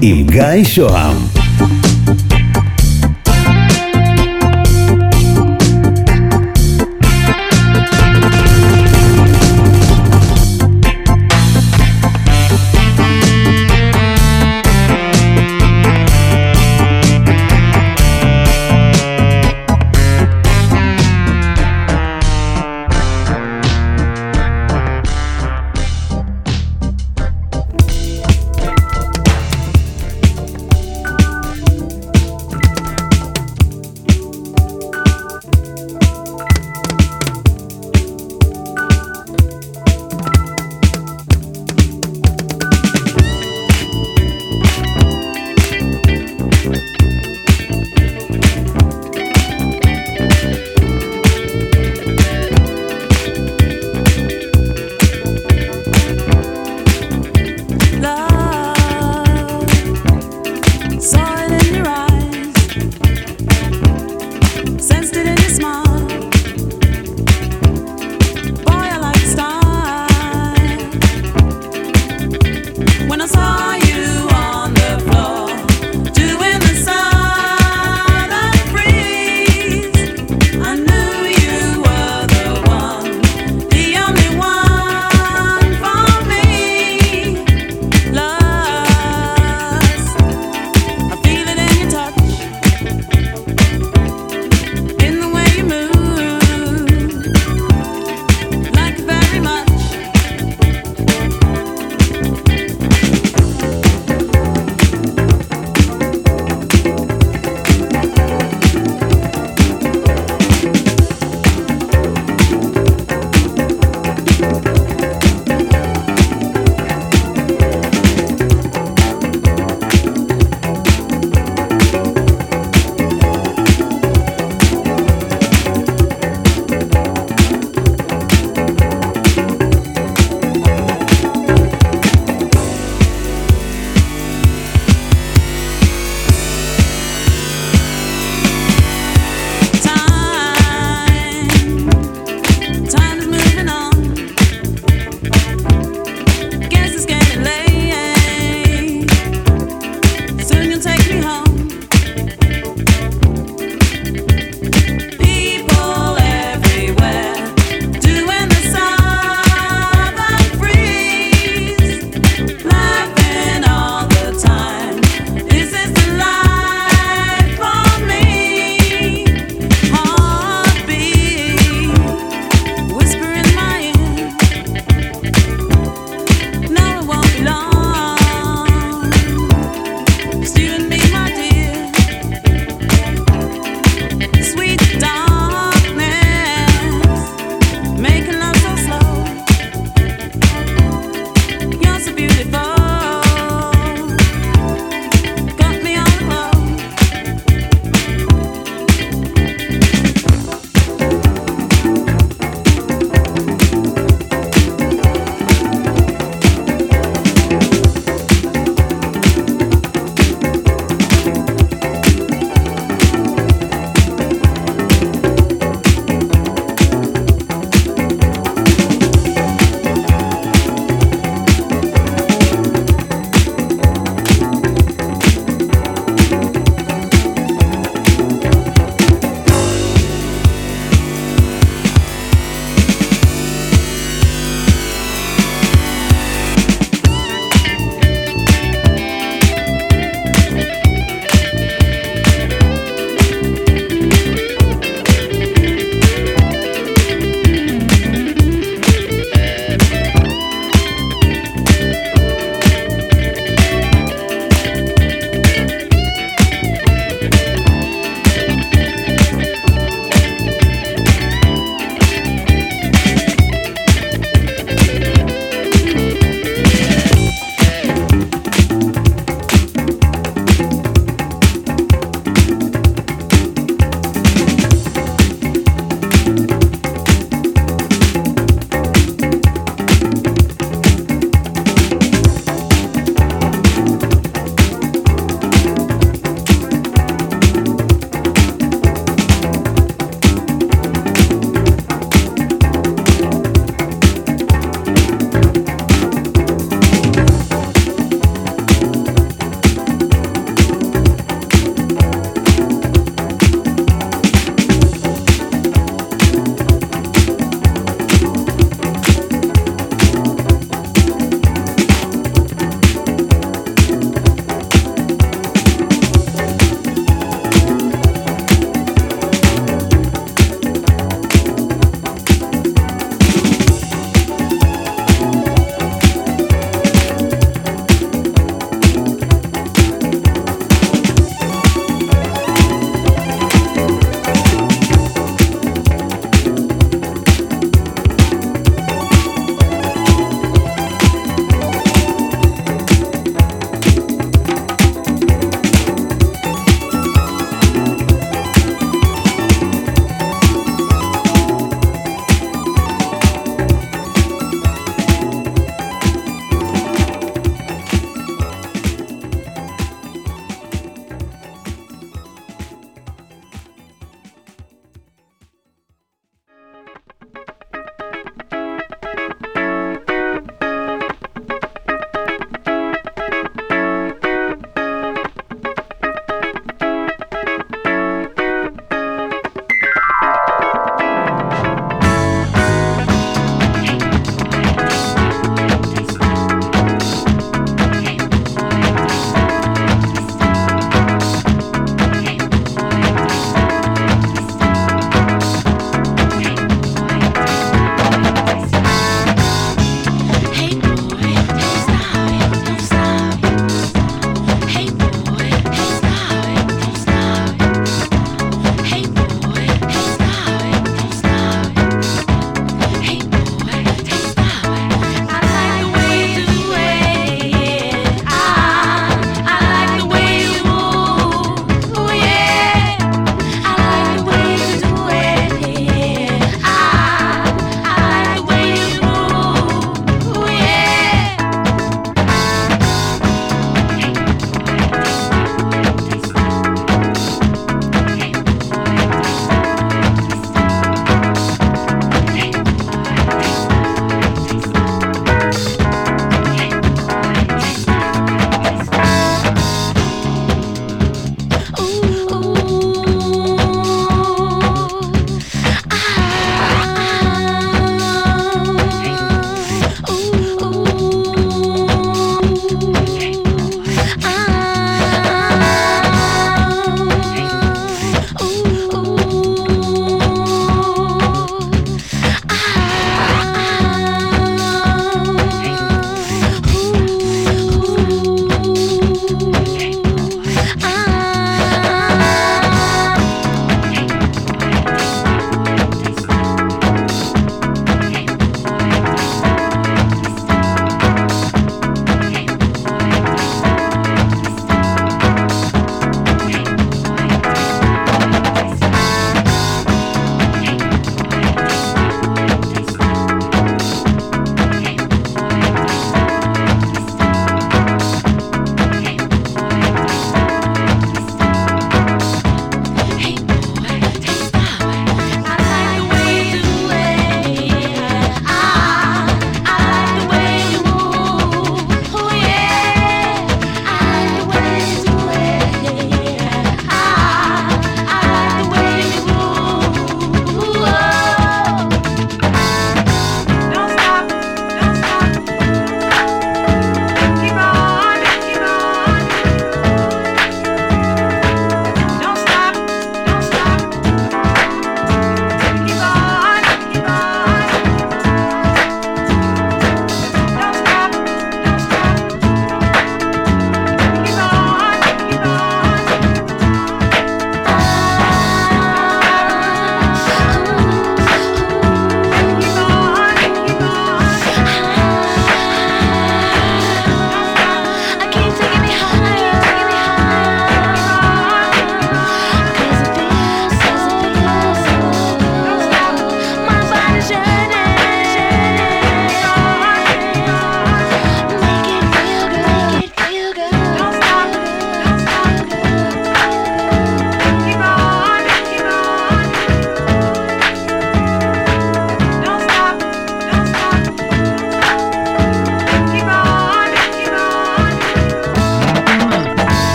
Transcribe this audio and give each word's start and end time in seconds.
עם 0.00 0.26
גיא 0.26 0.64
שוהם 0.64 1.16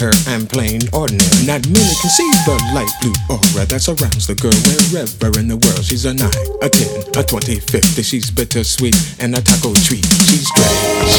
her, 0.00 0.12
I'm 0.26 0.46
plain 0.46 0.80
ordinary. 0.92 1.46
Not 1.46 1.66
many 1.68 1.94
can 2.00 2.10
see 2.10 2.30
the 2.44 2.56
light 2.74 2.90
blue 3.00 3.14
aura 3.28 3.66
that 3.66 3.80
surrounds 3.82 4.26
the 4.26 4.34
girl 4.34 4.56
wherever 4.92 5.38
in 5.38 5.48
the 5.48 5.56
world. 5.56 5.84
She's 5.84 6.04
a 6.04 6.14
9, 6.14 6.28
a 6.62 6.68
10, 6.68 7.16
a 7.16 7.22
20, 7.22 7.60
50. 7.60 8.02
She's 8.02 8.30
bittersweet 8.30 8.96
and 9.18 9.36
a 9.36 9.40
taco 9.42 9.72
treat. 9.74 10.04
She's 10.28 10.48
strange, 10.48 11.14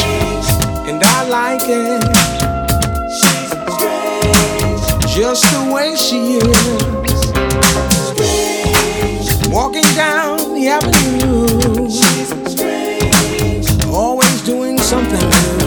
and 0.89 1.03
I 1.03 1.27
like 1.27 1.65
it. 1.65 2.03
She's 3.19 3.49
strange, 3.75 4.81
just 5.15 5.43
the 5.53 5.61
way 5.73 5.95
she 5.95 6.37
is. 6.37 6.57
Strange. 8.09 9.47
Walking 9.53 9.89
down 9.95 10.37
the 10.53 10.67
avenue. 10.67 11.89
She's 11.89 12.29
strange. 12.51 13.67
Always 13.87 14.41
doing 14.43 14.77
something 14.77 15.19
new. 15.19 15.66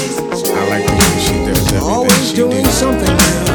Like 0.71 0.85
the 0.85 0.93
way 0.93 1.19
she 1.19 1.33
does 1.43 1.59
everything 1.67 1.81
Always 1.83 2.29
she 2.29 2.35
doing 2.35 2.63
did. 2.63 2.71
something 2.71 3.50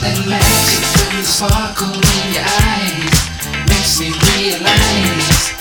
That 0.00 0.16
magic 0.26 0.80
from 0.96 1.16
the 1.18 1.24
sparkle 1.24 1.92
in 1.92 2.32
your 2.32 2.42
eyes 2.42 3.12
makes 3.68 4.00
me 4.00 4.08
realize 4.32 5.52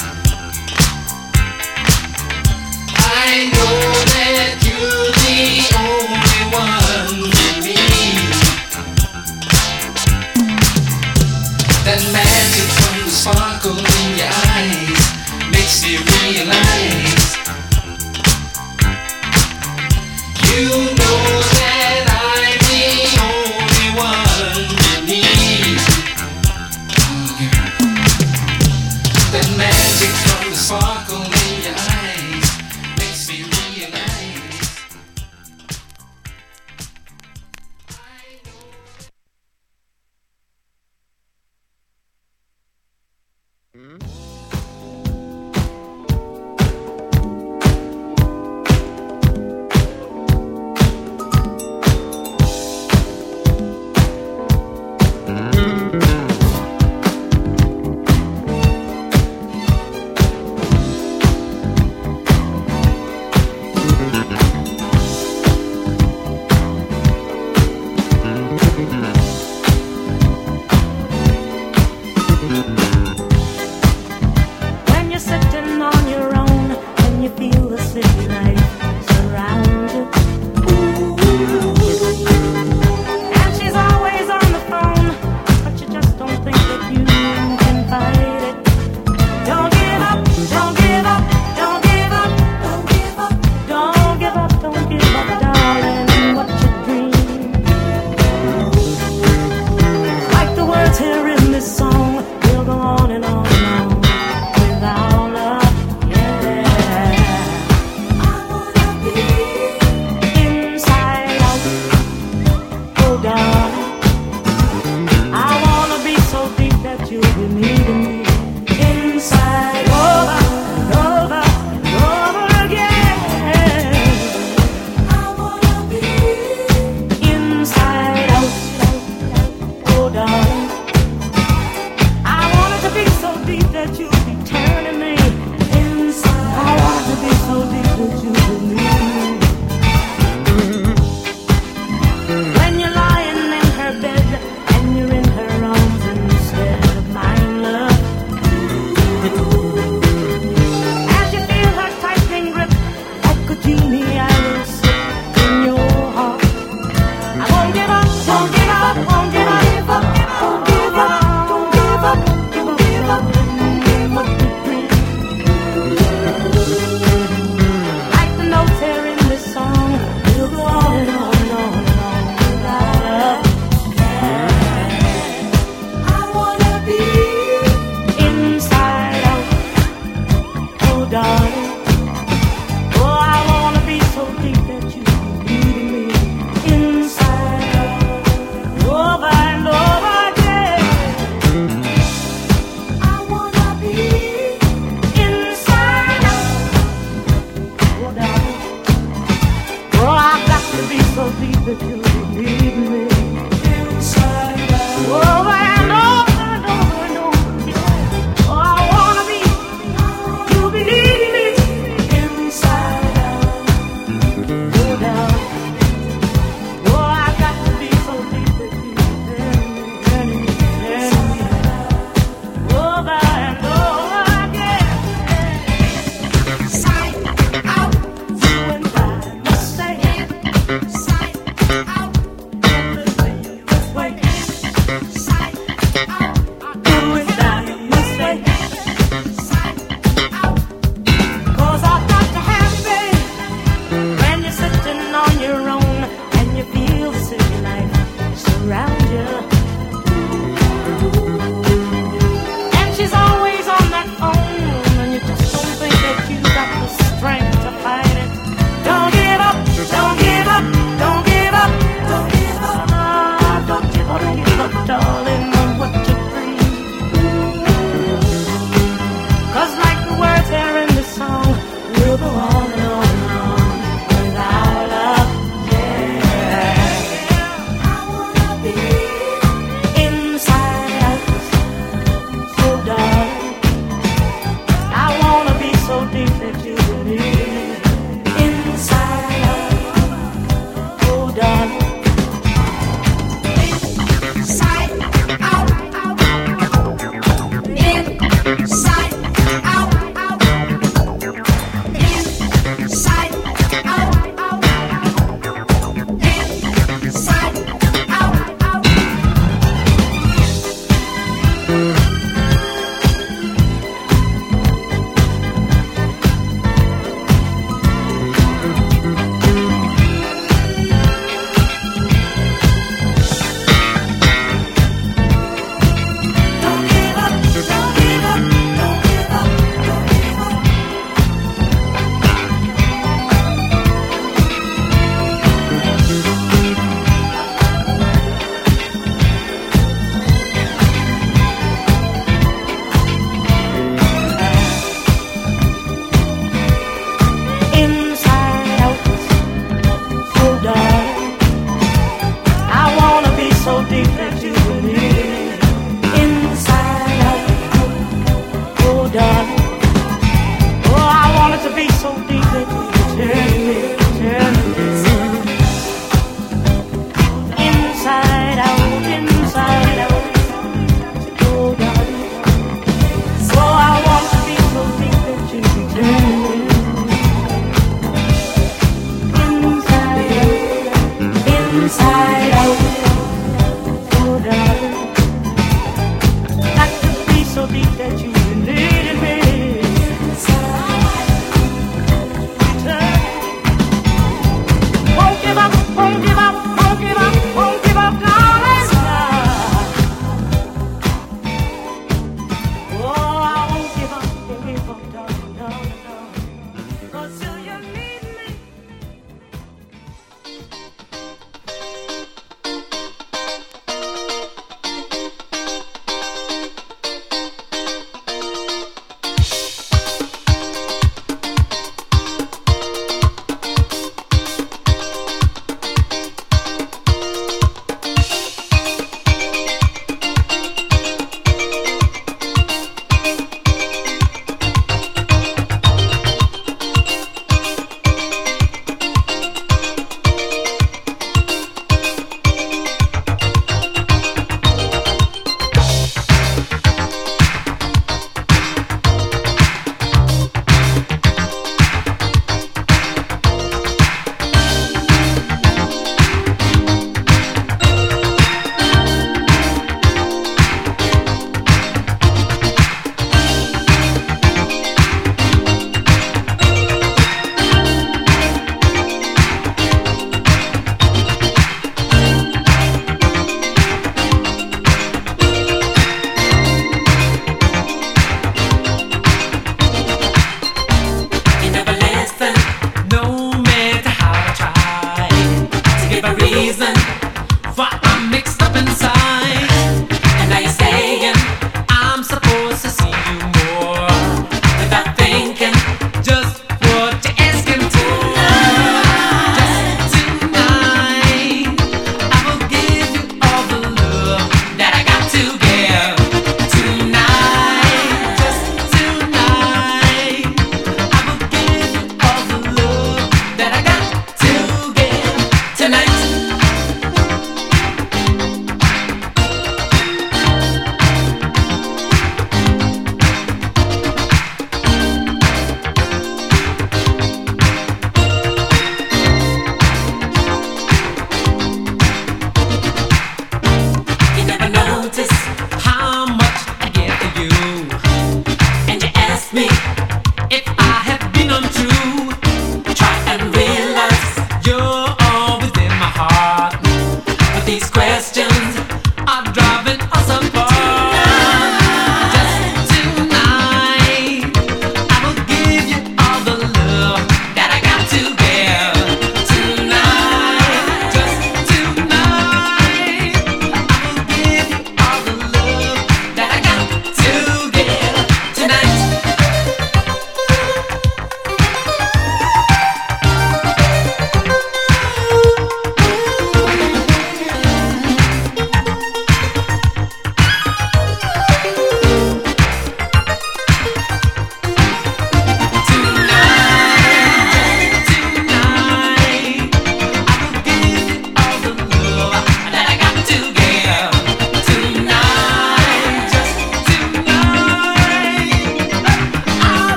I 2.95 3.52
know 3.52 3.80
that 4.15 4.63
you're 4.63 5.12
the 5.19 5.67
only 5.75 6.39
one 6.56 7.28
for 7.36 7.52
me. 7.60 7.75
The 11.84 11.95
magic 12.13 12.69
from 12.80 12.95
the 13.04 13.12
sparkle 13.12 13.78
in 13.78 14.17
your 14.17 14.28
eyes. 14.28 14.48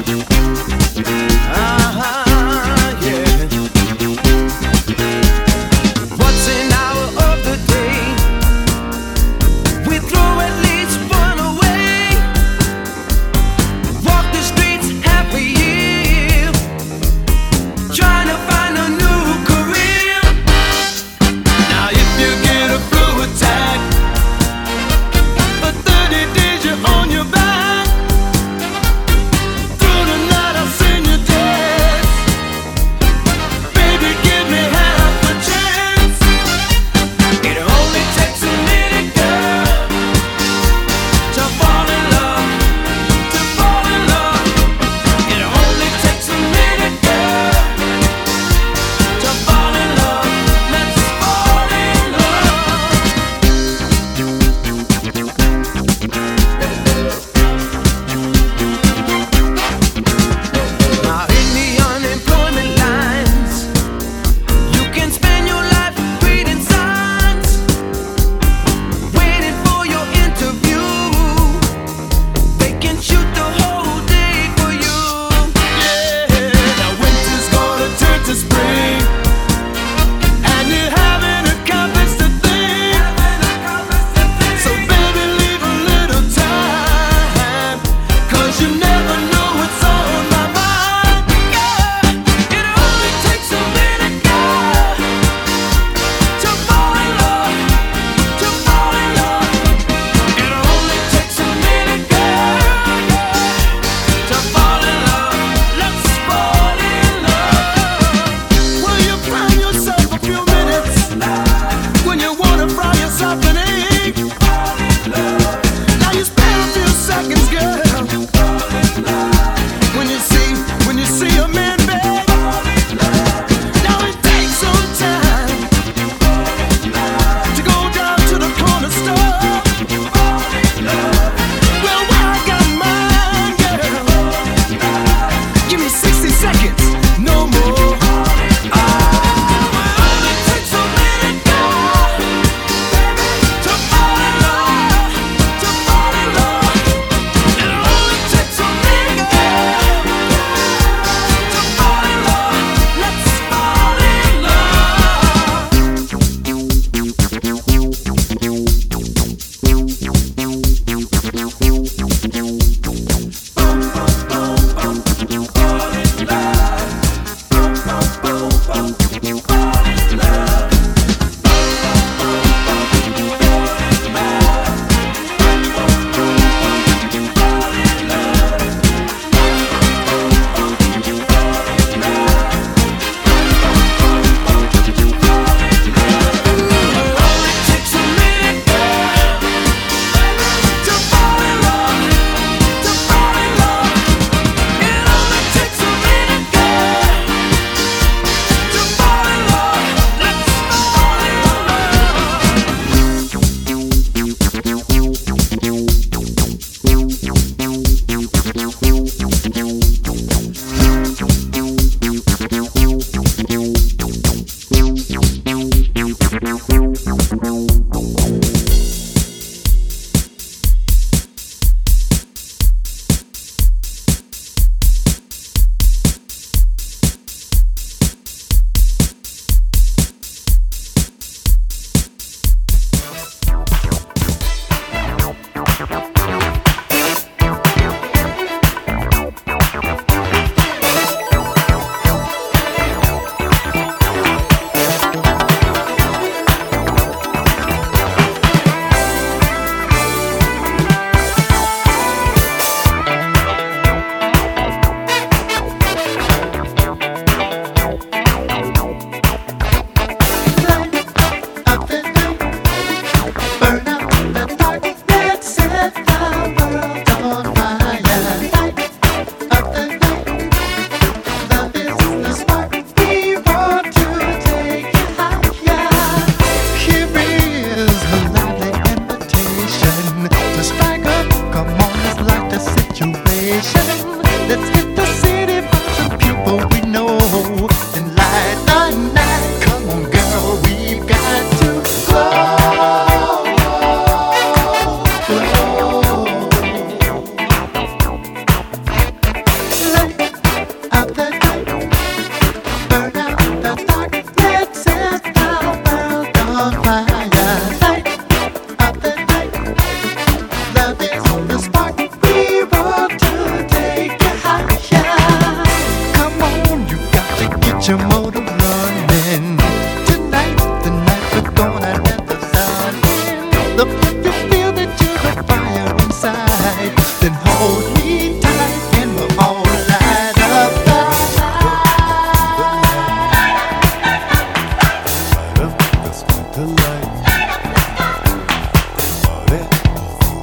Ah. 0.00 1.67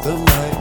the 0.05 0.15
night. 0.17 0.54